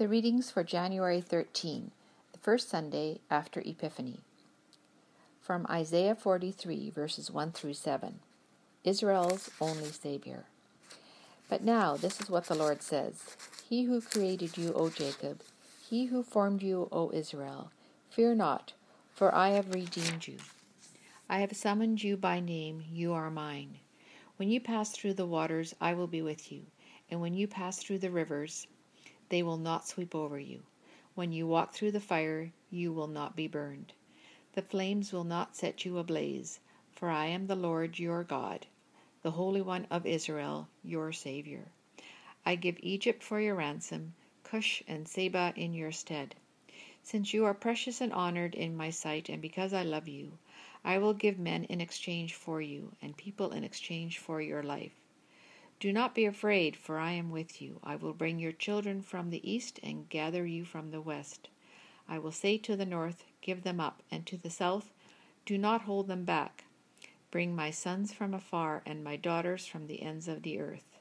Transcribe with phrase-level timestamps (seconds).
[0.00, 1.90] The readings for January 13,
[2.32, 4.20] the first Sunday after Epiphany.
[5.42, 8.20] From Isaiah 43, verses 1 through 7.
[8.82, 10.44] Israel's only Savior.
[11.50, 13.36] But now this is what the Lord says
[13.68, 15.42] He who created you, O Jacob,
[15.86, 17.70] he who formed you, O Israel,
[18.08, 18.72] fear not,
[19.12, 20.38] for I have redeemed you.
[21.28, 23.76] I have summoned you by name, you are mine.
[24.38, 26.62] When you pass through the waters, I will be with you,
[27.10, 28.66] and when you pass through the rivers,
[29.30, 30.62] they will not sweep over you.
[31.14, 33.92] When you walk through the fire, you will not be burned.
[34.52, 36.60] The flames will not set you ablaze,
[36.92, 38.66] for I am the Lord your God,
[39.22, 41.66] the Holy One of Israel, your Savior.
[42.44, 46.34] I give Egypt for your ransom, Cush and Seba in your stead.
[47.02, 50.38] Since you are precious and honored in my sight, and because I love you,
[50.84, 54.92] I will give men in exchange for you, and people in exchange for your life.
[55.80, 57.80] Do not be afraid, for I am with you.
[57.82, 61.48] I will bring your children from the east and gather you from the west.
[62.06, 64.90] I will say to the north, Give them up, and to the south,
[65.46, 66.64] Do not hold them back.
[67.30, 70.98] Bring my sons from afar and my daughters from the ends of the earth.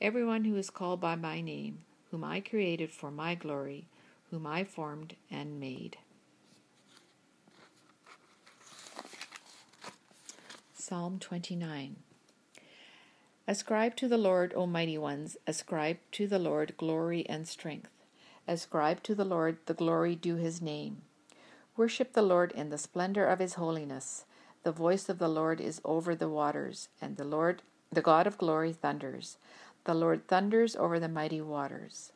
[0.00, 1.78] Everyone who is called by my name,
[2.12, 3.88] whom I created for my glory,
[4.30, 5.96] whom I formed and made.
[10.72, 11.96] Psalm 29
[13.52, 17.90] Ascribe to the Lord, O mighty ones, ascribe to the Lord glory and strength.
[18.48, 21.02] Ascribe to the Lord the glory due his name.
[21.76, 24.24] Worship the Lord in the splendor of his holiness.
[24.62, 27.60] The voice of the Lord is over the waters, and the Lord,
[27.92, 29.36] the God of glory, thunders.
[29.84, 32.10] The Lord thunders over the mighty waters.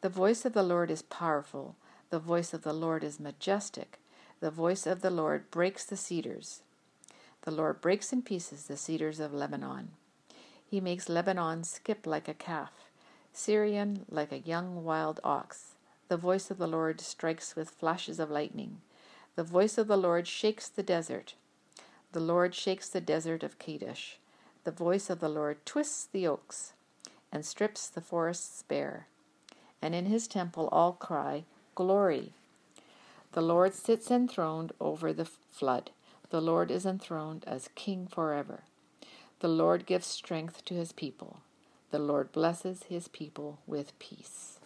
[0.00, 1.76] The voice of the Lord is powerful.
[2.08, 3.98] The voice of the Lord is majestic.
[4.40, 6.62] The voice of the Lord breaks the cedars.
[7.42, 9.90] The Lord breaks in pieces the cedars of Lebanon.
[10.70, 12.70] He makes Lebanon skip like a calf,
[13.32, 15.74] Sirion like a young wild ox.
[16.06, 18.80] The voice of the Lord strikes with flashes of lightning.
[19.34, 21.34] The voice of the Lord shakes the desert.
[22.12, 24.20] The Lord shakes the desert of Kadesh.
[24.62, 26.74] The voice of the Lord twists the oaks
[27.32, 29.08] and strips the forests bare.
[29.82, 32.32] And in his temple all cry, Glory!
[33.32, 35.90] The Lord sits enthroned over the flood.
[36.28, 38.62] The Lord is enthroned as King forever.
[39.40, 41.38] The Lord gives strength to his people.
[41.90, 44.60] The Lord blesses his people with peace.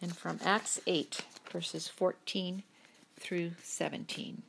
[0.00, 2.62] And from Acts 8, verses 14
[3.18, 4.42] through 17.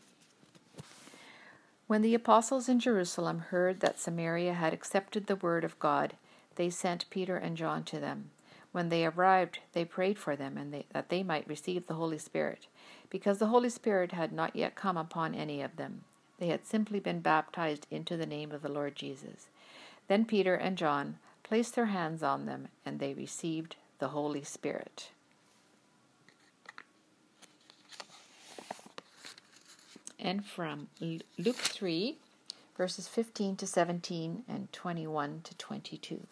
[1.88, 6.14] When the apostles in Jerusalem heard that Samaria had accepted the word of God,
[6.56, 8.30] they sent Peter and John to them.
[8.72, 12.18] When they arrived, they prayed for them and they, that they might receive the Holy
[12.18, 12.68] Spirit,
[13.10, 16.04] because the Holy Spirit had not yet come upon any of them.
[16.40, 19.48] They had simply been baptized into the name of the Lord Jesus.
[20.08, 25.10] Then Peter and John placed their hands on them, and they received the Holy Spirit.
[30.20, 32.18] And from Luke 3,
[32.78, 36.26] verses 15 to 17 and 21 to 22.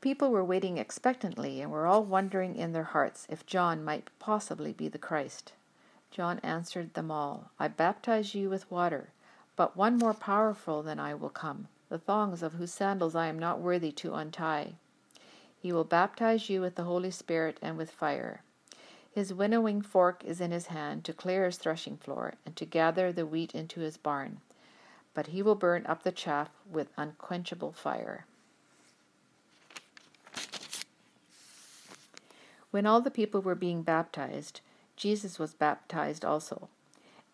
[0.00, 4.16] The people were waiting expectantly and were all wondering in their hearts if John might
[4.20, 5.54] possibly be the Christ.
[6.12, 9.08] John answered them all, I baptize you with water,
[9.56, 13.40] but one more powerful than I will come, the thongs of whose sandals I am
[13.40, 14.74] not worthy to untie.
[15.58, 18.42] He will baptize you with the Holy Spirit and with fire.
[19.10, 23.10] His winnowing fork is in his hand to clear his threshing floor and to gather
[23.10, 24.42] the wheat into his barn,
[25.12, 28.26] but he will burn up the chaff with unquenchable fire.
[32.78, 34.60] When all the people were being baptized,
[34.94, 36.68] Jesus was baptized also.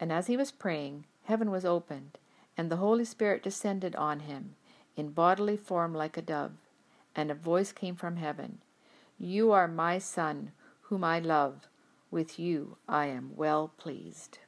[0.01, 2.17] And as he was praying, heaven was opened,
[2.57, 4.55] and the Holy Spirit descended on him
[4.97, 6.53] in bodily form like a dove.
[7.15, 8.63] And a voice came from heaven
[9.19, 10.53] You are my Son,
[10.85, 11.69] whom I love.
[12.11, 14.39] With you I am well pleased.